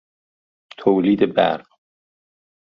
[0.77, 1.67] تولید برق